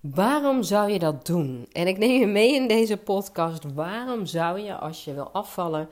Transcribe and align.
Waarom 0.00 0.62
zou 0.62 0.90
je 0.90 0.98
dat 0.98 1.26
doen? 1.26 1.66
En 1.72 1.86
ik 1.86 1.98
neem 1.98 2.20
je 2.20 2.26
mee 2.26 2.54
in 2.54 2.68
deze 2.68 2.96
podcast. 2.96 3.72
Waarom 3.74 4.26
zou 4.26 4.58
je, 4.58 4.76
als 4.76 5.04
je 5.04 5.14
wil 5.14 5.30
afvallen 5.30 5.88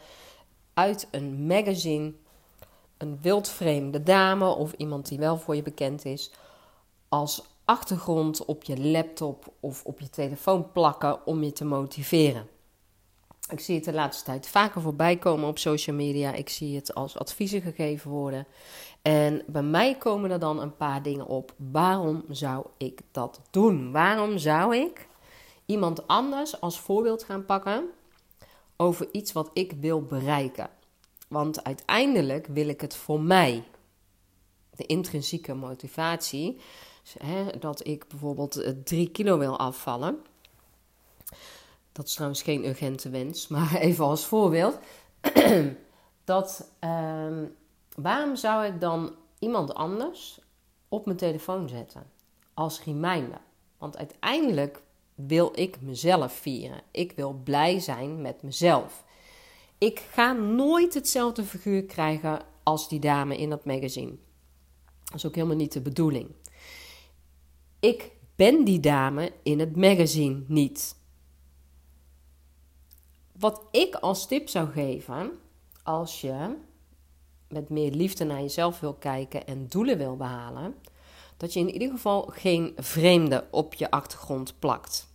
uit 0.75 1.09
een 1.11 1.47
magazine, 1.47 2.13
een 2.99 3.19
wildvreemde 3.23 4.03
dame 4.03 4.47
of 4.47 4.73
iemand 4.73 5.09
die 5.09 5.19
wel 5.19 5.39
voor 5.39 5.57
je 5.57 5.63
bekend 5.63 6.05
is, 6.05 6.31
als 7.09 7.43
achtergrond 7.65 8.45
op 8.45 8.65
je 8.65 8.81
laptop 8.81 9.53
of 9.61 9.85
op 9.85 10.01
je 10.01 10.11
telefoon 10.11 10.73
plakken 10.73 11.27
om 11.27 11.43
je 11.43 11.53
te 11.53 11.65
motiveren? 11.65 12.49
Ik 13.51 13.61
zie 13.61 13.75
het 13.75 13.85
de 13.85 13.93
laatste 13.93 14.25
tijd 14.25 14.49
vaker 14.49 14.81
voorbij 14.81 15.17
komen 15.17 15.49
op 15.49 15.59
social 15.59 15.97
media. 15.97 16.33
Ik 16.33 16.49
zie 16.49 16.77
het 16.77 16.95
als 16.95 17.19
adviezen 17.19 17.61
gegeven 17.61 18.11
worden. 18.11 18.47
En 19.03 19.43
bij 19.47 19.63
mij 19.63 19.95
komen 19.95 20.31
er 20.31 20.39
dan 20.39 20.61
een 20.61 20.77
paar 20.77 21.03
dingen 21.03 21.27
op. 21.27 21.55
Waarom 21.57 22.25
zou 22.29 22.67
ik 22.77 23.01
dat 23.11 23.41
doen? 23.51 23.93
Waarom 23.93 24.39
zou 24.39 24.77
ik 24.77 25.09
iemand 25.67 26.07
anders 26.07 26.61
als 26.61 26.81
voorbeeld 26.81 27.25
gaan 27.25 27.45
pakken 27.45 27.85
over 28.77 29.09
iets 29.13 29.33
wat 29.33 29.51
ik 29.53 29.73
wil 29.73 30.03
bereiken? 30.03 30.71
Want 31.29 31.65
uiteindelijk 31.65 32.47
wil 32.47 32.69
ik 32.69 32.81
het 32.81 32.97
voor 32.97 33.21
mij. 33.21 33.65
De 34.71 34.87
intrinsieke 34.87 35.55
motivatie, 35.55 36.61
hè, 37.19 37.59
dat 37.59 37.87
ik 37.87 38.09
bijvoorbeeld 38.09 38.85
3 38.85 39.07
eh, 39.07 39.13
kilo 39.13 39.39
wil 39.39 39.59
afvallen. 39.59 40.19
Dat 41.93 42.07
is 42.07 42.15
trouwens 42.15 42.43
geen 42.43 42.65
urgente 42.65 43.11
wens, 43.11 43.49
maar 43.55 43.75
even 43.75 44.05
als 44.05 44.27
voorbeeld. 44.27 44.79
dat, 46.25 46.71
uh, 46.85 47.43
waarom 48.03 48.37
zou 48.37 48.65
ik 48.65 48.81
dan 48.81 49.15
iemand 49.39 49.75
anders 49.75 50.41
op 50.89 51.05
mijn 51.05 51.17
telefoon 51.17 51.69
zetten 51.69 52.11
als 52.55 52.85
reminder? 52.85 53.41
Want 53.79 53.97
uiteindelijk 53.97 54.83
wil 55.15 55.53
ik 55.55 55.81
mezelf 55.81 56.33
vieren. 56.33 56.81
Ik 56.91 57.13
wil 57.13 57.33
blij 57.45 57.81
zijn 57.81 58.23
met 58.23 58.43
mezelf. 58.43 59.05
Ik 59.79 59.99
ga 59.99 60.33
nooit 60.33 60.95
hetzelfde 60.95 61.45
figuur 61.45 61.85
krijgen 61.85 62.43
als 62.63 62.89
die 62.89 63.01
dame 63.01 63.37
in 63.37 63.51
dat 63.51 63.65
magazine. 63.65 64.17
Dat 65.05 65.15
is 65.15 65.27
ook 65.27 65.35
helemaal 65.35 65.57
niet 65.57 65.73
de 65.73 65.81
bedoeling. 65.81 66.31
Ik 67.81 68.11
ben 68.37 68.65
die 68.65 68.81
dame 68.81 69.33
in 69.43 69.59
het 69.59 69.77
magazine 69.77 70.43
niet. 70.47 70.97
Wat 73.39 73.65
ik 73.71 73.95
als 73.95 74.27
tip 74.27 74.49
zou 74.49 74.69
geven, 74.69 75.31
als 75.83 76.21
je 76.21 76.57
met 77.49 77.69
meer 77.69 77.91
liefde 77.91 78.25
naar 78.25 78.41
jezelf 78.41 78.81
wil 78.81 78.95
kijken 78.95 79.47
en 79.47 79.67
doelen 79.69 79.99
wil 79.99 80.17
behalen, 80.17 80.75
dat 81.37 81.53
je 81.53 81.61
in 81.61 81.73
ieder 81.73 81.91
geval 81.91 82.23
geen 82.23 82.73
vreemde 82.77 83.47
op 83.51 83.75
je 83.75 83.91
achtergrond 83.91 84.59
plakt. 84.59 85.09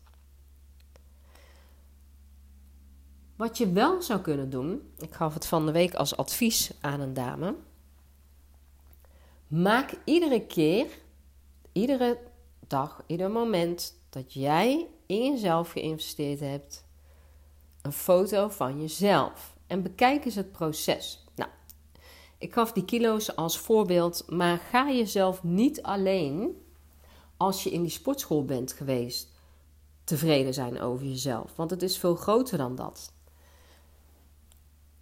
Wat 3.35 3.57
je 3.57 3.71
wel 3.71 4.01
zou 4.01 4.19
kunnen 4.19 4.49
doen, 4.49 4.93
ik 4.97 5.13
gaf 5.13 5.33
het 5.33 5.45
van 5.45 5.65
de 5.65 5.71
week 5.71 5.93
als 5.93 6.17
advies 6.17 6.71
aan 6.81 6.99
een 6.99 7.13
dame. 7.13 7.55
Maak 9.47 9.93
iedere 10.03 10.45
keer, 10.45 10.87
iedere 11.71 12.19
dag, 12.67 13.03
ieder 13.07 13.31
moment 13.31 13.99
dat 14.09 14.33
jij 14.33 14.87
in 15.05 15.31
jezelf 15.31 15.71
geïnvesteerd 15.71 16.39
hebt, 16.39 16.85
een 17.81 17.93
foto 17.93 18.49
van 18.49 18.81
jezelf. 18.81 19.55
En 19.67 19.81
bekijk 19.81 20.25
eens 20.25 20.35
het 20.35 20.51
proces. 20.51 21.22
Ik 22.37 22.53
gaf 22.53 22.71
die 22.71 22.85
kilo's 22.85 23.35
als 23.35 23.57
voorbeeld, 23.57 24.23
maar 24.27 24.57
ga 24.57 24.91
jezelf 24.91 25.43
niet 25.43 25.81
alleen 25.81 26.61
als 27.37 27.63
je 27.63 27.71
in 27.71 27.81
die 27.81 27.91
sportschool 27.91 28.45
bent 28.45 28.73
geweest 28.73 29.31
tevreden 30.03 30.53
zijn 30.53 30.81
over 30.81 31.05
jezelf. 31.05 31.55
Want 31.55 31.69
het 31.69 31.81
is 31.81 31.97
veel 31.97 32.15
groter 32.15 32.57
dan 32.57 32.75
dat. 32.75 33.13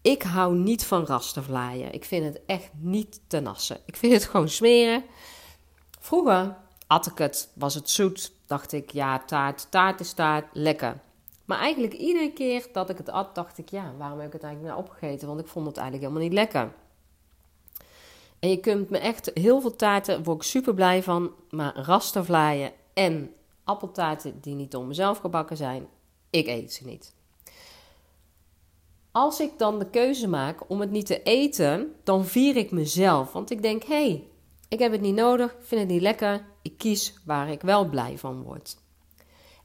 Ik 0.01 0.21
hou 0.21 0.56
niet 0.56 0.85
van 0.85 1.06
rastervlaaien. 1.06 1.94
Ik 1.94 2.06
vind 2.06 2.25
het 2.25 2.41
echt 2.45 2.69
niet 2.78 3.22
te 3.28 3.39
nassen. 3.39 3.77
Ik 3.85 3.95
vind 3.95 4.13
het 4.13 4.23
gewoon 4.25 4.50
smeren. 4.50 5.03
Vroeger 6.00 6.57
at 6.88 7.07
ik 7.07 7.17
het, 7.17 7.51
was 7.53 7.73
het 7.73 7.89
zoet. 7.89 8.31
Dacht 8.45 8.72
ik, 8.72 8.91
ja, 8.91 9.19
taart, 9.19 9.72
taart 9.72 10.00
is 10.00 10.13
taart, 10.13 10.45
lekker. 10.53 11.00
Maar 11.45 11.59
eigenlijk 11.59 11.94
iedere 11.94 12.31
keer 12.33 12.67
dat 12.73 12.89
ik 12.89 12.97
het 12.97 13.09
at, 13.09 13.35
dacht 13.35 13.57
ik, 13.57 13.69
ja, 13.69 13.94
waarom 13.97 14.17
heb 14.17 14.27
ik 14.27 14.33
het 14.33 14.44
eigenlijk 14.44 14.73
nou 14.73 14.88
opgegeten? 14.88 15.27
Want 15.27 15.39
ik 15.39 15.47
vond 15.47 15.66
het 15.67 15.77
eigenlijk 15.77 16.07
helemaal 16.07 16.29
niet 16.29 16.39
lekker. 16.39 16.73
En 18.41 18.50
je 18.50 18.59
kunt 18.59 18.90
me 18.90 18.97
echt 18.97 19.31
heel 19.34 19.62
veel 19.62 19.75
taarten, 19.75 20.24
word 20.24 20.38
ik 20.38 20.44
super 20.44 20.74
blij 20.74 21.03
van. 21.03 21.31
Maar 21.50 21.75
rastervlaaien 21.75 22.72
en 22.94 23.34
appeltaarten 23.63 24.38
die 24.41 24.56
niet 24.56 24.72
door 24.72 24.85
mezelf 24.85 25.18
gebakken 25.18 25.57
zijn, 25.57 25.88
ik 26.29 26.47
eet 26.47 26.74
ze 26.74 26.85
niet. 26.85 27.13
Als 29.12 29.40
ik 29.40 29.51
dan 29.57 29.80
de 29.80 29.90
keuze 29.90 30.28
maak 30.28 30.69
om 30.69 30.80
het 30.80 30.91
niet 30.91 31.06
te 31.06 31.24
eten, 31.24 31.96
dan 32.03 32.25
vier 32.25 32.56
ik 32.56 32.72
mezelf. 32.72 33.31
Want 33.31 33.51
ik 33.51 33.62
denk, 33.62 33.84
hé, 33.84 34.07
hey, 34.07 34.28
ik 34.69 34.80
heb 34.80 34.91
het 34.91 35.01
niet 35.01 35.16
nodig, 35.16 35.51
ik 35.51 35.63
vind 35.66 35.81
het 35.81 35.90
niet 35.90 36.01
lekker. 36.01 36.46
Ik 36.62 36.78
kies 36.78 37.13
waar 37.25 37.50
ik 37.50 37.62
wel 37.62 37.90
blij 37.90 38.18
van 38.18 38.44
word. 38.44 38.78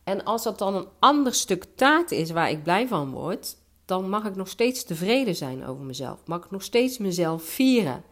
En 0.05 0.25
als 0.25 0.43
dat 0.43 0.59
dan 0.59 0.75
een 0.75 0.89
ander 0.99 1.35
stuk 1.35 1.65
taart 1.75 2.11
is 2.11 2.31
waar 2.31 2.51
ik 2.51 2.63
blij 2.63 2.89
van 2.89 3.11
word, 3.11 3.57
dan 3.85 4.09
mag 4.09 4.25
ik 4.25 4.37
nog 4.37 4.49
steeds 4.49 4.85
tevreden 4.85 5.37
zijn 5.37 5.67
over 5.67 5.85
mezelf. 5.85 6.27
Mag 6.27 6.45
ik 6.45 6.51
nog 6.51 6.63
steeds 6.63 6.99
mezelf 6.99 7.43
vieren. 7.43 8.05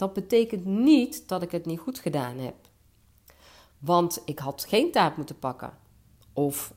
Dat 0.00 0.12
betekent 0.12 0.64
niet 0.64 1.28
dat 1.28 1.42
ik 1.42 1.50
het 1.50 1.66
niet 1.66 1.78
goed 1.78 1.98
gedaan 1.98 2.38
heb. 2.38 2.54
Want 3.78 4.22
ik 4.24 4.38
had 4.38 4.64
geen 4.68 4.92
taart 4.92 5.16
moeten 5.16 5.38
pakken. 5.38 5.78
Of 6.32 6.74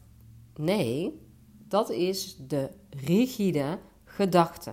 nee, 0.55 1.21
dat 1.67 1.89
is 1.89 2.35
de 2.37 2.69
rigide 2.89 3.79
gedachte. 4.05 4.71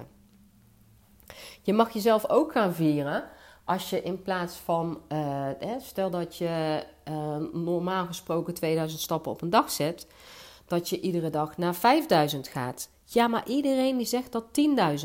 Je 1.62 1.72
mag 1.72 1.90
jezelf 1.92 2.28
ook 2.28 2.52
gaan 2.52 2.74
vieren 2.74 3.24
als 3.64 3.90
je 3.90 4.02
in 4.02 4.22
plaats 4.22 4.56
van, 4.56 5.00
uh, 5.08 5.48
stel 5.78 6.10
dat 6.10 6.36
je 6.36 6.84
uh, 7.08 7.36
normaal 7.52 8.06
gesproken 8.06 8.54
2000 8.54 9.00
stappen 9.00 9.32
op 9.32 9.42
een 9.42 9.50
dag 9.50 9.70
zet, 9.70 10.06
dat 10.66 10.88
je 10.88 11.00
iedere 11.00 11.30
dag 11.30 11.56
naar 11.56 11.74
5000 11.74 12.48
gaat. 12.48 12.90
Ja, 13.12 13.28
maar 13.28 13.48
iedereen 13.48 13.96
die 13.96 14.06
zegt 14.06 14.32
dat 14.32 14.44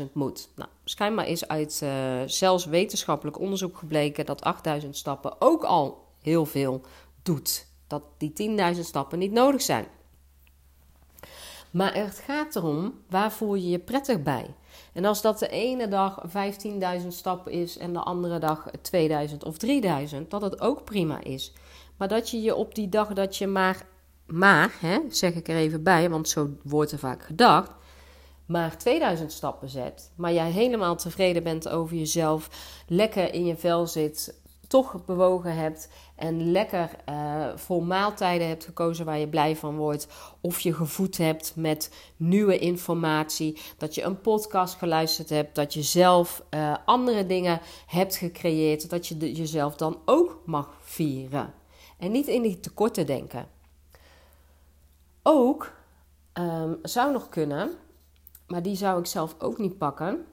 10.000 0.00 0.12
moet. 0.12 0.48
Nou, 0.56 0.68
schijnbaar 0.84 1.28
is 1.28 1.48
uit 1.48 1.80
uh, 1.82 2.22
zelfs 2.26 2.64
wetenschappelijk 2.64 3.38
onderzoek 3.38 3.76
gebleken 3.76 4.26
dat 4.26 4.42
8000 4.42 4.96
stappen 4.96 5.40
ook 5.40 5.64
al 5.64 6.04
heel 6.22 6.46
veel 6.46 6.80
doet. 7.22 7.66
Dat 7.86 8.02
die 8.18 8.58
10.000 8.74 8.80
stappen 8.80 9.18
niet 9.18 9.32
nodig 9.32 9.62
zijn. 9.62 9.86
Maar 11.70 11.94
het 11.94 12.18
gaat 12.18 12.56
erom, 12.56 12.94
waar 13.10 13.32
voel 13.32 13.54
je 13.54 13.68
je 13.68 13.78
prettig 13.78 14.22
bij? 14.22 14.54
En 14.92 15.04
als 15.04 15.22
dat 15.22 15.38
de 15.38 15.48
ene 15.48 15.88
dag 15.88 16.22
15.000 17.00 17.06
stappen 17.08 17.52
is 17.52 17.78
en 17.78 17.92
de 17.92 18.00
andere 18.00 18.38
dag 18.38 18.68
2000 18.82 19.44
of 19.44 19.58
3000, 19.58 20.30
dat 20.30 20.42
het 20.42 20.60
ook 20.60 20.84
prima 20.84 21.22
is. 21.22 21.52
Maar 21.96 22.08
dat 22.08 22.30
je 22.30 22.42
je 22.42 22.54
op 22.54 22.74
die 22.74 22.88
dag 22.88 23.12
dat 23.12 23.36
je 23.36 23.46
maar, 23.46 23.86
maar 24.26 24.72
hè, 24.80 24.98
zeg 25.08 25.34
ik 25.34 25.48
er 25.48 25.56
even 25.56 25.82
bij, 25.82 26.10
want 26.10 26.28
zo 26.28 26.50
wordt 26.62 26.92
er 26.92 26.98
vaak 26.98 27.22
gedacht, 27.22 27.70
maar 28.46 28.78
2000 28.78 29.32
stappen 29.32 29.68
zet, 29.68 30.10
maar 30.16 30.32
jij 30.32 30.50
helemaal 30.50 30.96
tevreden 30.96 31.42
bent 31.42 31.68
over 31.68 31.96
jezelf, 31.96 32.50
lekker 32.86 33.34
in 33.34 33.46
je 33.46 33.56
vel 33.56 33.86
zit, 33.86 34.40
toch 34.68 35.04
bewogen 35.04 35.56
hebt 35.56 35.88
en 36.16 36.50
lekker 36.50 36.90
uh, 37.08 37.46
voor 37.54 37.84
maaltijden 37.84 38.48
hebt 38.48 38.64
gekozen 38.64 39.04
waar 39.04 39.18
je 39.18 39.28
blij 39.28 39.56
van 39.56 39.76
wordt, 39.76 40.06
of 40.40 40.60
je 40.60 40.74
gevoed 40.74 41.16
hebt 41.16 41.52
met 41.56 41.94
nieuwe 42.16 42.58
informatie, 42.58 43.60
dat 43.76 43.94
je 43.94 44.02
een 44.02 44.20
podcast 44.20 44.74
geluisterd 44.74 45.28
hebt, 45.28 45.54
dat 45.54 45.74
je 45.74 45.82
zelf 45.82 46.42
uh, 46.50 46.76
andere 46.84 47.26
dingen 47.26 47.60
hebt 47.86 48.16
gecreëerd, 48.16 48.90
dat 48.90 49.06
je 49.06 49.32
jezelf 49.32 49.76
dan 49.76 49.98
ook 50.04 50.42
mag 50.44 50.76
vieren. 50.80 51.54
En 51.98 52.10
niet 52.10 52.26
in 52.26 52.42
die 52.42 52.60
tekorten 52.60 53.06
denken. 53.06 53.48
Ook 55.22 55.72
um, 56.34 56.78
zou 56.82 57.12
nog 57.12 57.28
kunnen, 57.28 57.76
maar 58.46 58.62
die 58.62 58.76
zou 58.76 58.98
ik 58.98 59.06
zelf 59.06 59.34
ook 59.38 59.58
niet 59.58 59.78
pakken, 59.78 60.26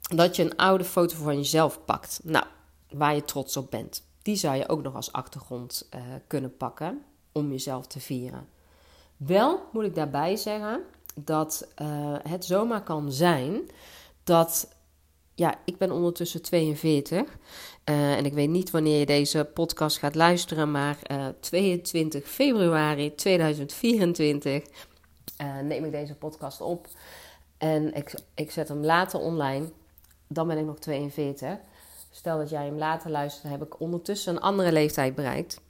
dat 0.00 0.36
je 0.36 0.42
een 0.42 0.56
oude 0.56 0.84
foto 0.84 1.16
van 1.16 1.36
jezelf 1.36 1.84
pakt. 1.84 2.20
Nou, 2.22 2.44
waar 2.90 3.14
je 3.14 3.24
trots 3.24 3.56
op 3.56 3.70
bent. 3.70 4.02
Die 4.22 4.36
zou 4.36 4.56
je 4.56 4.68
ook 4.68 4.82
nog 4.82 4.94
als 4.94 5.12
achtergrond 5.12 5.88
uh, 5.94 6.00
kunnen 6.26 6.56
pakken 6.56 7.02
om 7.32 7.50
jezelf 7.50 7.86
te 7.86 8.00
vieren. 8.00 8.48
Wel 9.16 9.68
moet 9.72 9.84
ik 9.84 9.94
daarbij 9.94 10.36
zeggen 10.36 10.80
dat 11.14 11.68
uh, 11.82 12.16
het 12.22 12.44
zomaar 12.44 12.82
kan 12.82 13.12
zijn 13.12 13.70
dat. 14.24 14.72
Ja, 15.36 15.54
ik 15.64 15.78
ben 15.78 15.90
ondertussen 15.90 16.42
42 16.42 17.20
uh, 17.20 17.26
eh, 17.84 18.16
en 18.16 18.24
ik 18.24 18.32
weet 18.32 18.48
niet 18.48 18.70
wanneer 18.70 18.98
je 18.98 19.06
deze 19.06 19.50
podcast 19.54 19.98
gaat 19.98 20.14
luisteren, 20.14 20.70
maar 20.70 20.98
22 21.40 22.28
februari 22.28 23.14
2024 23.14 24.64
neem 25.62 25.84
ik 25.84 25.92
deze 25.92 26.14
podcast 26.14 26.60
op 26.60 26.88
en 27.58 27.94
ik, 27.94 28.14
ik 28.34 28.50
zet 28.50 28.68
hem 28.68 28.84
later 28.84 29.20
online. 29.20 29.72
Dan 30.26 30.46
ben 30.46 30.58
ik 30.58 30.64
nog 30.64 30.78
42. 30.78 31.58
Stel 32.10 32.38
dat 32.38 32.50
jij 32.50 32.64
hem 32.64 32.78
later 32.78 33.10
luistert, 33.10 33.52
heb 33.52 33.62
ik 33.62 33.80
ondertussen 33.80 34.34
een 34.34 34.42
andere 34.42 34.72
leeftijd 34.72 35.14
bereikt. 35.14 35.60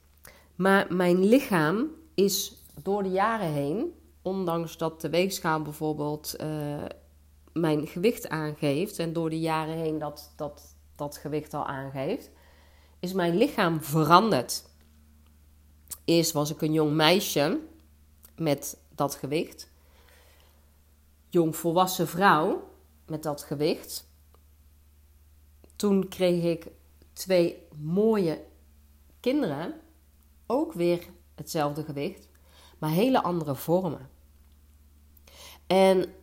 Maar 0.55 0.93
mijn 0.93 1.23
lichaam 1.25 1.87
is 2.13 2.63
door 2.83 3.03
de 3.03 3.09
jaren 3.09 3.51
heen, 3.51 3.93
ondanks 4.21 4.77
dat 4.77 5.01
de 5.01 5.09
weegschaal 5.09 5.61
bijvoorbeeld 5.61 6.35
uh, 6.41 6.83
mijn 7.53 7.87
gewicht 7.87 8.29
aangeeft 8.29 8.99
en 8.99 9.13
door 9.13 9.29
de 9.29 9.39
jaren 9.39 9.75
heen 9.75 9.99
dat, 9.99 10.33
dat 10.35 10.75
dat 10.95 11.17
gewicht 11.17 11.53
al 11.53 11.65
aangeeft, 11.65 12.29
is 12.99 13.13
mijn 13.13 13.37
lichaam 13.37 13.81
veranderd. 13.81 14.63
Eerst 16.05 16.31
was 16.31 16.51
ik 16.51 16.61
een 16.61 16.73
jong 16.73 16.93
meisje 16.93 17.59
met 18.35 18.77
dat 18.95 19.15
gewicht. 19.15 19.71
Jong 21.29 21.55
volwassen 21.55 22.07
vrouw 22.07 22.69
met 23.05 23.23
dat 23.23 23.43
gewicht. 23.43 24.07
Toen 25.75 26.07
kreeg 26.07 26.43
ik 26.43 26.67
twee 27.13 27.67
mooie 27.77 28.43
kinderen, 29.19 29.73
ook 30.45 30.73
weer 30.73 31.07
hetzelfde 31.35 31.83
gewicht, 31.83 32.29
maar 32.79 32.89
hele 32.89 33.23
andere 33.23 33.55
vormen. 33.55 34.09
En 35.67 36.13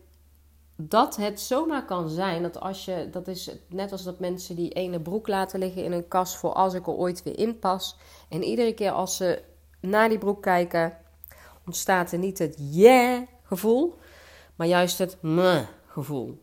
dat 0.77 1.17
het 1.17 1.41
zomaar 1.41 1.85
kan 1.85 2.09
zijn 2.09 2.43
dat 2.43 2.61
als 2.61 2.85
je, 2.85 3.09
dat 3.11 3.29
is 3.29 3.51
net 3.69 3.93
als 3.93 4.03
dat 4.03 4.19
mensen 4.19 4.57
die 4.57 4.71
ene 4.71 5.01
broek 5.01 5.29
laten 5.29 5.59
liggen 5.59 5.85
in 5.85 5.93
een 5.93 6.09
kast 6.09 6.37
voor 6.37 6.53
als 6.53 6.75
ik 6.75 6.87
er 6.87 6.93
ooit 6.93 7.23
weer 7.23 7.39
in 7.39 7.59
pas. 7.59 7.97
En 8.29 8.43
iedere 8.43 8.75
keer 8.75 8.91
als 8.91 9.17
ze 9.17 9.43
naar 9.81 10.09
die 10.09 10.19
broek 10.19 10.43
kijken, 10.43 10.97
ontstaat 11.67 12.13
er 12.13 12.19
niet 12.19 12.39
het 12.39 12.57
yeah 12.59 13.23
gevoel, 13.43 13.99
maar 14.57 14.67
juist 14.67 14.99
het 14.99 15.17
meh 15.23 15.67
gevoel. 15.87 16.43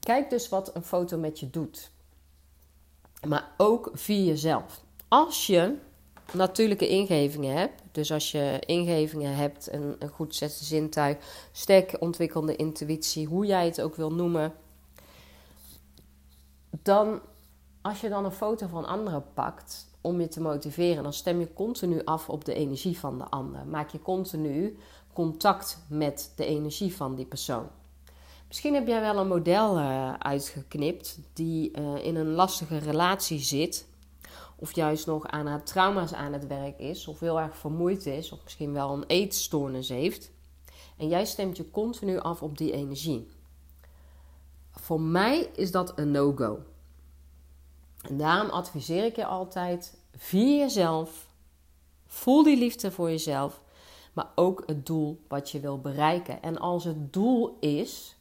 Kijk 0.00 0.30
dus 0.30 0.48
wat 0.48 0.74
een 0.74 0.82
foto 0.82 1.18
met 1.18 1.40
je 1.40 1.50
doet. 1.50 1.90
Maar 3.28 3.52
ook 3.56 3.90
via 3.92 4.24
jezelf. 4.24 4.82
Als 5.08 5.46
je 5.46 5.76
natuurlijke 6.32 6.88
ingevingen 6.88 7.56
hebt, 7.56 7.82
dus 7.92 8.12
als 8.12 8.30
je 8.30 8.58
ingevingen 8.66 9.36
hebt, 9.36 9.72
een, 9.72 9.96
een 9.98 10.08
goed 10.08 10.34
zette 10.34 10.64
zintuig, 10.64 11.16
sterk 11.52 11.96
ontwikkelde 12.00 12.56
intuïtie, 12.56 13.26
hoe 13.26 13.46
jij 13.46 13.64
het 13.64 13.80
ook 13.80 13.94
wil 13.94 14.12
noemen, 14.12 14.54
dan 16.70 17.20
als 17.82 18.00
je 18.00 18.08
dan 18.08 18.24
een 18.24 18.32
foto 18.32 18.66
van 18.66 18.86
anderen 18.86 19.24
pakt 19.34 19.87
om 20.00 20.20
je 20.20 20.28
te 20.28 20.40
motiveren, 20.40 21.02
dan 21.02 21.12
stem 21.12 21.40
je 21.40 21.52
continu 21.52 22.04
af 22.04 22.28
op 22.28 22.44
de 22.44 22.54
energie 22.54 22.98
van 22.98 23.18
de 23.18 23.24
ander. 23.24 23.66
Maak 23.66 23.90
je 23.90 24.02
continu 24.02 24.78
contact 25.12 25.78
met 25.88 26.32
de 26.36 26.44
energie 26.44 26.96
van 26.96 27.14
die 27.14 27.26
persoon. 27.26 27.66
Misschien 28.48 28.74
heb 28.74 28.86
jij 28.86 29.00
wel 29.00 29.16
een 29.16 29.28
model 29.28 29.78
uh, 29.78 30.14
uitgeknipt 30.14 31.18
die 31.32 31.78
uh, 31.78 32.04
in 32.04 32.16
een 32.16 32.32
lastige 32.32 32.78
relatie 32.78 33.38
zit 33.38 33.86
of 34.60 34.74
juist 34.74 35.06
nog 35.06 35.26
aan 35.26 35.46
haar 35.46 35.62
trauma's 35.62 36.12
aan 36.12 36.32
het 36.32 36.46
werk 36.46 36.78
is, 36.78 37.08
of 37.08 37.20
heel 37.20 37.40
erg 37.40 37.56
vermoeid 37.56 38.06
is, 38.06 38.32
of 38.32 38.40
misschien 38.44 38.72
wel 38.72 38.92
een 38.92 39.04
eetstoornis 39.06 39.88
heeft. 39.88 40.30
En 40.96 41.08
jij 41.08 41.24
stemt 41.24 41.56
je 41.56 41.70
continu 41.70 42.18
af 42.18 42.42
op 42.42 42.58
die 42.58 42.72
energie. 42.72 43.28
Voor 44.70 45.00
mij 45.00 45.50
is 45.54 45.70
dat 45.70 45.98
een 45.98 46.10
no-go. 46.10 46.58
En 48.02 48.16
daarom 48.16 48.50
adviseer 48.50 49.04
ik 49.04 49.16
je 49.16 49.24
altijd: 49.24 49.98
via 50.16 50.58
jezelf, 50.58 51.28
voel 52.06 52.42
die 52.42 52.56
liefde 52.56 52.90
voor 52.90 53.10
jezelf, 53.10 53.60
maar 54.12 54.28
ook 54.34 54.62
het 54.66 54.86
doel 54.86 55.20
wat 55.28 55.50
je 55.50 55.60
wil 55.60 55.80
bereiken. 55.80 56.42
En 56.42 56.58
als 56.58 56.84
het 56.84 57.12
doel 57.12 57.56
is 57.60 58.16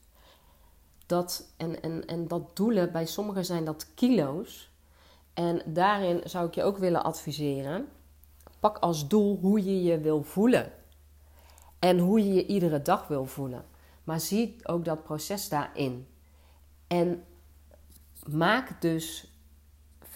dat, 1.06 1.54
en, 1.58 1.82
en, 1.82 2.06
en 2.06 2.28
dat 2.28 2.56
doelen, 2.56 2.92
bij 2.92 3.06
sommigen 3.06 3.46
zijn 3.46 3.66
dat 3.66 3.94
kilo's, 3.94 4.70
en 5.34 5.62
daarin 5.66 6.22
zou 6.24 6.48
ik 6.48 6.56
je 6.56 6.64
ook 6.64 6.78
willen 6.78 7.04
adviseren: 7.04 7.88
pak 8.60 8.78
als 8.78 9.08
doel 9.08 9.38
hoe 9.42 9.64
je 9.64 9.84
je 9.84 10.00
wil 10.00 10.24
voelen. 10.24 10.72
En 11.80 12.00
hoe 12.00 12.24
je 12.24 12.34
je 12.34 12.46
iedere 12.46 12.82
dag 12.82 13.08
wil 13.08 13.26
voelen. 13.26 13.66
Maar 14.04 14.20
zie 14.20 14.56
ook 14.64 14.86
dat 14.86 15.04
proces 15.04 15.50
daarin. 15.50 16.08
En 16.88 17.24
maak 18.30 18.82
dus 18.82 19.32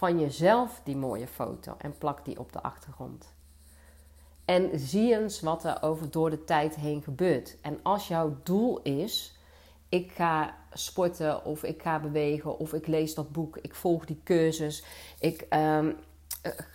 van 0.02 0.18
jezelf 0.18 0.80
die 0.84 0.96
mooie 0.96 1.26
foto 1.26 1.74
en 1.78 1.98
plak 1.98 2.24
die 2.24 2.38
op 2.38 2.52
de 2.52 2.62
achtergrond. 2.62 3.34
En 4.44 4.78
zie 4.78 5.18
eens 5.18 5.40
wat 5.40 5.64
er 5.64 5.82
over 5.82 6.10
door 6.10 6.30
de 6.30 6.44
tijd 6.44 6.74
heen 6.74 7.02
gebeurt. 7.02 7.56
En 7.60 7.78
als 7.82 8.08
jouw 8.08 8.36
doel 8.42 8.82
is 8.82 9.38
ik 9.88 10.12
ga 10.12 10.56
sporten 10.72 11.44
of 11.44 11.62
ik 11.62 11.82
ga 11.82 12.00
bewegen 12.00 12.58
of 12.58 12.72
ik 12.72 12.86
lees 12.86 13.14
dat 13.14 13.32
boek, 13.32 13.56
ik 13.56 13.74
volg 13.74 14.04
die 14.04 14.20
cursus, 14.24 14.84
ik 15.20 15.46
ehm, 15.48 15.92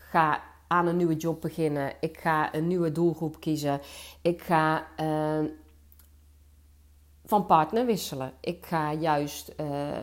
ga 0.09 0.43
aan 0.67 0.87
een 0.87 0.97
nieuwe 0.97 1.15
job 1.15 1.41
beginnen, 1.41 1.93
ik 1.99 2.19
ga 2.19 2.53
een 2.53 2.67
nieuwe 2.67 2.91
doelgroep 2.91 3.39
kiezen, 3.39 3.81
ik 4.21 4.41
ga 4.41 4.87
ehm, 4.95 5.47
van 7.25 7.45
partner 7.45 7.85
wisselen, 7.85 8.33
ik 8.39 8.65
ga 8.65 8.93
juist 8.93 9.53
uh, 9.59 9.97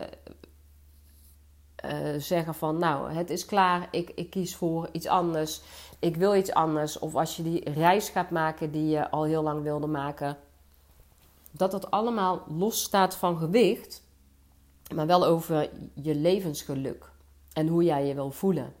zeggen 2.17 2.55
van 2.55 2.77
nou 2.77 3.11
het 3.11 3.29
is 3.29 3.45
klaar, 3.45 3.87
ik, 3.91 4.11
ik 4.15 4.29
kies 4.29 4.55
voor 4.55 4.89
iets 4.91 5.07
anders, 5.07 5.61
ik 5.99 6.15
wil 6.15 6.35
iets 6.35 6.51
anders. 6.51 6.99
Of 6.99 7.15
als 7.15 7.35
je 7.35 7.43
die 7.43 7.69
reis 7.69 8.09
gaat 8.09 8.29
maken 8.29 8.71
die 8.71 8.87
je 8.87 9.09
al 9.09 9.23
heel 9.23 9.43
lang 9.43 9.63
wilde 9.63 9.87
maken, 9.87 10.37
dat 11.51 11.71
dat 11.71 11.91
allemaal 11.91 12.43
los 12.47 12.81
staat 12.81 13.15
van 13.15 13.37
gewicht, 13.37 14.03
maar 14.95 15.07
wel 15.07 15.25
over 15.25 15.69
je 15.93 16.15
levensgeluk 16.15 17.11
en 17.53 17.67
hoe 17.67 17.83
jij 17.83 18.05
je 18.05 18.13
wil 18.13 18.31
voelen 18.31 18.73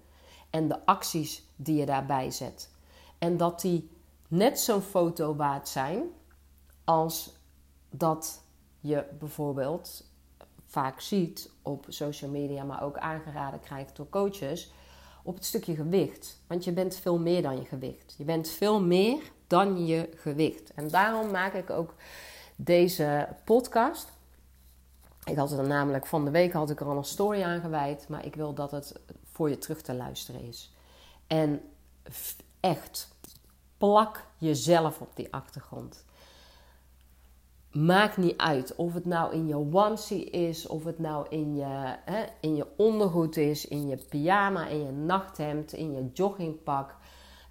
en 0.49 0.67
de 0.67 0.85
acties 0.85 1.43
die 1.55 1.75
je 1.75 1.85
daarbij 1.85 2.31
zet. 2.31 2.69
En 3.17 3.37
dat 3.37 3.61
die 3.61 3.89
net 4.27 4.59
zo'n 4.59 4.81
foto 4.81 5.35
waard 5.35 5.67
zijn 5.67 6.03
als 6.83 7.33
dat 7.89 8.41
je 8.79 9.05
bijvoorbeeld 9.19 10.05
vaak 10.65 11.01
ziet 11.01 11.49
op 11.61 11.85
social 11.87 12.31
media, 12.31 12.63
maar 12.63 12.83
ook 12.83 12.97
aangeraden 12.97 13.59
krijgt 13.59 13.95
door 13.95 14.09
coaches 14.09 14.71
op 15.23 15.35
het 15.35 15.45
stukje 15.45 15.75
gewicht. 15.75 16.41
Want 16.47 16.63
je 16.63 16.71
bent 16.71 16.95
veel 16.95 17.19
meer 17.19 17.41
dan 17.41 17.57
je 17.57 17.65
gewicht. 17.65 18.15
Je 18.17 18.23
bent 18.23 18.49
veel 18.49 18.81
meer 18.81 19.31
dan 19.47 19.85
je 19.85 20.09
gewicht. 20.15 20.73
En 20.73 20.87
daarom 20.87 21.31
maak 21.31 21.53
ik 21.53 21.69
ook 21.69 21.93
deze 22.55 23.27
podcast. 23.43 24.13
Ik 25.25 25.35
had 25.35 25.51
er 25.51 25.67
namelijk 25.67 26.05
van 26.05 26.25
de 26.25 26.31
week 26.31 26.53
had 26.53 26.69
ik 26.69 26.79
er 26.79 26.87
al 26.87 26.97
een 26.97 27.03
story 27.03 27.43
aan 27.43 27.61
gewijd, 27.61 28.07
maar 28.09 28.25
ik 28.25 28.35
wil 28.35 28.53
dat 28.53 28.71
het 28.71 28.99
voor 29.31 29.49
je 29.49 29.57
terug 29.57 29.81
te 29.81 29.93
luisteren 29.93 30.41
is. 30.41 30.73
En 31.27 31.61
echt, 32.59 33.09
plak 33.77 34.23
jezelf 34.37 35.01
op 35.01 35.15
die 35.15 35.33
achtergrond. 35.33 36.05
Maakt 37.75 38.17
niet 38.17 38.37
uit 38.37 38.75
of 38.75 38.93
het 38.93 39.05
nou 39.05 39.33
in 39.33 39.47
je 39.47 39.55
onesie 39.55 40.29
is, 40.29 40.67
of 40.67 40.83
het 40.83 40.99
nou 40.99 41.25
in 41.29 41.55
je, 41.55 41.95
hè, 42.05 42.23
in 42.39 42.55
je 42.55 42.67
ondergoed 42.77 43.37
is, 43.37 43.67
in 43.67 43.87
je 43.87 43.97
pyjama, 44.09 44.67
in 44.67 44.85
je 44.85 44.91
nachthemd, 44.91 45.73
in 45.73 45.91
je 45.91 46.09
joggingpak. 46.13 46.95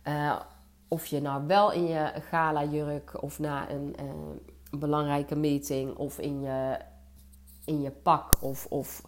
Uh, 0.04 0.40
of 0.88 1.06
je 1.06 1.20
nou 1.20 1.46
wel 1.46 1.72
in 1.72 1.86
je 1.86 2.12
gala 2.28 2.64
jurk 2.64 3.22
of 3.22 3.38
naar 3.38 3.70
een, 3.70 3.96
uh, 4.00 4.80
belangrijke 4.80 5.36
meeting 5.36 5.96
of 5.96 6.18
in 6.18 6.40
je, 6.40 6.78
in 7.64 7.80
je 7.80 7.90
pak 7.90 8.42
of, 8.42 8.66
of 8.66 9.02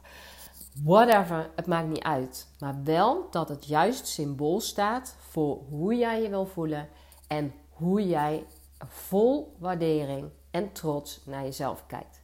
whatever. 0.85 1.51
Het 1.55 1.67
maakt 1.67 1.89
niet 1.89 2.03
uit. 2.03 2.49
Maar 2.59 2.83
wel 2.85 3.31
dat 3.31 3.49
het 3.49 3.67
juist 3.67 4.07
symbool 4.07 4.61
staat 4.61 5.17
voor 5.19 5.57
hoe 5.69 5.97
jij 5.97 6.23
je 6.23 6.29
wil 6.29 6.47
voelen 6.47 6.89
en 7.27 7.53
hoe 7.71 8.07
jij 8.07 8.47
vol 8.79 9.57
waardering 9.59 10.31
en 10.51 10.73
trots 10.73 11.21
naar 11.25 11.43
jezelf 11.43 11.87
kijkt. 11.87 12.23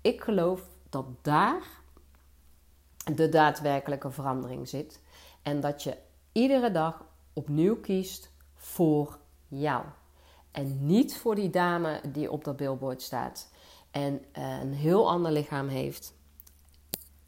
Ik 0.00 0.20
geloof 0.20 0.62
dat 0.88 1.06
daar 1.22 1.62
de 3.14 3.28
daadwerkelijke 3.28 4.10
verandering 4.10 4.68
zit 4.68 5.00
en 5.42 5.60
dat 5.60 5.82
je 5.82 5.96
iedere 6.32 6.70
dag 6.70 7.04
opnieuw 7.32 7.76
kiest 7.76 8.30
voor 8.54 9.18
jou. 9.48 9.84
En 10.50 10.86
niet 10.86 11.16
voor 11.16 11.34
die 11.34 11.50
dame 11.50 12.00
die 12.12 12.30
op 12.30 12.44
dat 12.44 12.56
billboard 12.56 13.02
staat 13.02 13.48
en 13.90 14.24
uh, 14.38 14.60
een 14.60 14.72
heel 14.72 15.10
ander 15.10 15.32
lichaam 15.32 15.68
heeft. 15.68 16.14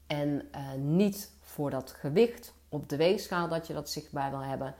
En 0.07 0.49
uh, 0.55 0.73
niet 0.73 1.31
voor 1.41 1.69
dat 1.69 1.91
gewicht 1.91 2.53
op 2.69 2.89
de 2.89 2.97
weegschaal 2.97 3.47
dat 3.47 3.67
je 3.67 3.73
dat 3.73 3.89
zichtbaar 3.89 4.29
wil 4.29 4.43
hebben. 4.43 4.75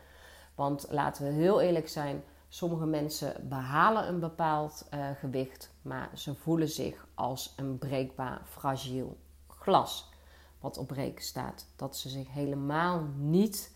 Want 0.55 0.85
laten 0.89 1.25
we 1.25 1.31
heel 1.31 1.61
eerlijk 1.61 1.89
zijn, 1.89 2.23
sommige 2.55 2.85
mensen 2.85 3.49
behalen 3.49 4.07
een 4.07 4.19
bepaald 4.19 4.85
uh, 4.93 5.09
gewicht, 5.19 5.71
maar 5.81 6.09
ze 6.13 6.35
voelen 6.35 6.69
zich 6.69 7.07
als 7.13 7.53
een 7.55 7.77
breekbaar, 7.77 8.41
fragiel 8.49 9.17
glas 9.47 10.09
wat 10.59 10.77
op 10.77 10.93
staat. 11.15 11.65
Dat 11.75 11.97
ze 11.97 12.09
zich 12.09 12.33
helemaal 12.33 13.07
niet 13.17 13.71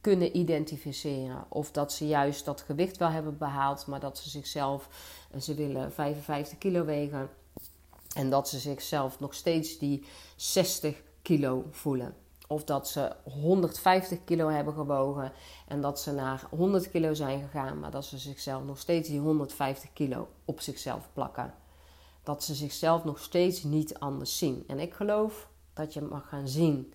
kunnen 0.00 0.36
identificeren. 0.36 1.44
Of 1.48 1.70
dat 1.70 1.92
ze 1.92 2.06
juist 2.06 2.44
dat 2.44 2.60
gewicht 2.60 2.96
wel 2.96 3.10
hebben 3.10 3.38
behaald, 3.38 3.86
maar 3.86 4.00
dat 4.00 4.18
ze 4.18 4.30
zichzelf, 4.30 4.88
eh, 5.30 5.40
ze 5.40 5.54
willen 5.54 5.92
55 5.92 6.58
kilo 6.58 6.84
wegen. 6.84 7.30
En 8.14 8.30
dat 8.30 8.48
ze 8.48 8.58
zichzelf 8.58 9.20
nog 9.20 9.34
steeds 9.34 9.78
die 9.78 10.06
60 10.36 11.02
kilo 11.22 11.64
voelen. 11.70 12.14
Of 12.50 12.64
dat 12.64 12.88
ze 12.88 13.12
150 13.24 14.24
kilo 14.24 14.48
hebben 14.48 14.74
gewogen 14.74 15.32
en 15.68 15.80
dat 15.80 16.00
ze 16.00 16.12
naar 16.12 16.46
100 16.50 16.90
kilo 16.90 17.14
zijn 17.14 17.40
gegaan, 17.40 17.78
maar 17.78 17.90
dat 17.90 18.04
ze 18.04 18.18
zichzelf 18.18 18.64
nog 18.64 18.78
steeds 18.78 19.08
die 19.08 19.20
150 19.20 19.92
kilo 19.92 20.28
op 20.44 20.60
zichzelf 20.60 21.08
plakken. 21.12 21.54
Dat 22.22 22.44
ze 22.44 22.54
zichzelf 22.54 23.04
nog 23.04 23.18
steeds 23.18 23.62
niet 23.62 23.98
anders 23.98 24.38
zien. 24.38 24.64
En 24.66 24.78
ik 24.80 24.94
geloof 24.94 25.48
dat 25.72 25.94
je 25.94 26.00
mag 26.00 26.28
gaan 26.28 26.48
zien 26.48 26.92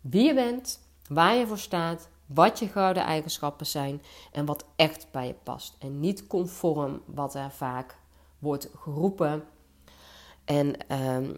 wie 0.00 0.24
je 0.24 0.34
bent, 0.34 0.80
waar 1.08 1.34
je 1.34 1.46
voor 1.46 1.58
staat, 1.58 2.08
wat 2.26 2.58
je 2.58 2.68
gouden 2.68 3.02
eigenschappen 3.02 3.66
zijn 3.66 4.02
en 4.32 4.44
wat 4.44 4.64
echt 4.76 5.06
bij 5.10 5.26
je 5.26 5.34
past. 5.42 5.76
En 5.78 6.00
niet 6.00 6.26
conform 6.26 7.02
wat 7.06 7.34
er 7.34 7.50
vaak 7.50 7.96
wordt 8.38 8.68
geroepen 8.76 9.44
en 10.44 10.88
ehm, 10.88 11.34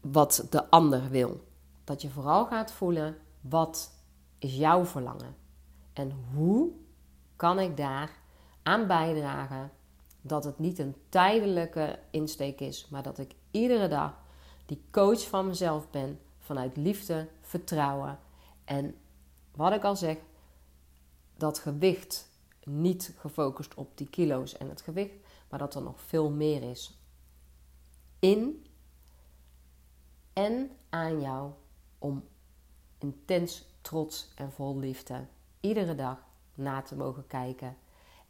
wat 0.00 0.46
de 0.50 0.70
ander 0.70 1.08
wil. 1.10 1.50
Dat 1.84 2.02
je 2.02 2.10
vooral 2.10 2.46
gaat 2.46 2.72
voelen 2.72 3.16
wat 3.40 3.92
is 4.38 4.56
jouw 4.56 4.84
verlangen? 4.84 5.36
En 5.92 6.12
hoe 6.34 6.70
kan 7.36 7.58
ik 7.58 7.76
daar 7.76 8.10
aan 8.62 8.86
bijdragen 8.86 9.70
dat 10.20 10.44
het 10.44 10.58
niet 10.58 10.78
een 10.78 10.94
tijdelijke 11.08 11.98
insteek 12.10 12.60
is, 12.60 12.88
maar 12.88 13.02
dat 13.02 13.18
ik 13.18 13.34
iedere 13.50 13.88
dag 13.88 14.20
die 14.66 14.84
coach 14.90 15.28
van 15.28 15.46
mezelf 15.46 15.90
ben 15.90 16.20
vanuit 16.38 16.76
liefde, 16.76 17.28
vertrouwen 17.40 18.18
en 18.64 18.94
wat 19.56 19.72
ik 19.72 19.84
al 19.84 19.96
zeg, 19.96 20.16
dat 21.36 21.58
gewicht 21.58 22.28
niet 22.64 23.14
gefocust 23.18 23.74
op 23.74 23.96
die 23.98 24.08
kilo's 24.08 24.56
en 24.56 24.68
het 24.68 24.80
gewicht, 24.80 25.14
maar 25.48 25.58
dat 25.58 25.74
er 25.74 25.82
nog 25.82 26.00
veel 26.00 26.30
meer 26.30 26.62
is. 26.70 26.98
In 28.18 28.66
en 30.32 30.70
aan 30.90 31.20
jou 31.20 31.50
om 32.02 32.24
intens 32.98 33.64
trots 33.80 34.28
en 34.34 34.52
vol 34.52 34.78
liefde 34.78 35.26
iedere 35.60 35.94
dag 35.94 36.18
na 36.54 36.82
te 36.82 36.96
mogen 36.96 37.26
kijken 37.26 37.76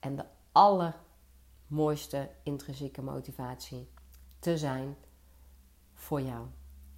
en 0.01 0.17
de 0.17 0.25
allermooiste 0.53 2.29
intrinsieke 2.43 3.03
motivatie 3.03 3.89
te 4.39 4.59
zijn 4.59 4.97
voor 5.95 6.21
jou, 6.21 6.47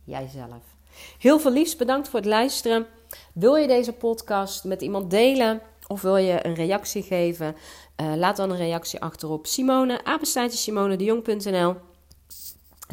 jijzelf. 0.05 0.63
Heel 1.19 1.41
veel 1.41 1.51
liefst 1.51 1.79
bedankt 1.79 2.09
voor 2.09 2.19
het 2.19 2.29
luisteren. 2.29 2.87
Wil 3.35 3.57
je 3.57 3.67
deze 3.67 3.93
podcast 3.93 4.65
met 4.65 4.83
iemand 4.83 5.11
delen 5.11 5.61
of 5.87 6.03
wil 6.03 6.17
je 6.17 6.47
een 6.47 6.55
reactie 6.55 7.03
geven? 7.03 7.57
Uh, 8.01 8.15
laat 8.17 8.37
dan 8.37 8.51
een 8.51 8.57
reactie 8.57 9.01
achter 9.01 9.29
op 9.29 9.47
Simone, 9.47 10.05
apenstaatje 10.05 10.59
simonedejong.nl. 10.59 11.75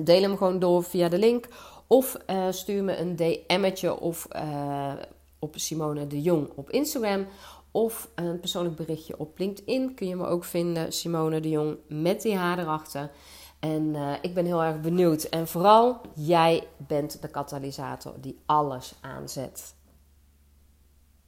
Deel 0.04 0.22
hem 0.22 0.38
gewoon 0.38 0.60
door 0.60 0.84
via 0.84 1.10
de 1.10 1.18
link 1.18 1.48
of 1.92 2.18
uh, 2.28 2.46
stuur 2.50 2.84
me 2.84 2.98
een 2.98 3.16
DM'tje 3.16 4.00
of 4.00 4.28
uh, 4.36 4.94
op 5.40 5.54
Simone 5.58 6.08
de 6.08 6.22
Jong 6.22 6.50
op 6.56 6.70
Instagram 6.70 7.28
of 7.72 8.10
een 8.16 8.40
persoonlijk 8.40 8.76
berichtje 8.76 9.20
op 9.20 9.38
LinkedIn. 9.38 9.94
Kun 9.94 10.08
je 10.08 10.16
me 10.16 10.26
ook 10.26 10.44
vinden, 10.44 10.94
Simone 10.94 11.40
de 11.40 11.50
Jong 11.50 11.78
met 11.88 12.22
die 12.22 12.36
haar 12.36 12.60
erachter. 12.60 13.12
En 13.60 13.84
uh, 13.84 14.14
ik 14.22 14.34
ben 14.34 14.46
heel 14.46 14.64
erg 14.64 14.82
benieuwd. 14.82 15.24
En 15.24 15.48
vooral, 15.48 16.02
jij 16.16 16.68
bent 16.78 17.22
de 17.22 17.28
katalysator 17.28 18.14
die 18.22 18.40
alles 18.46 18.94
aanzet. 19.02 19.76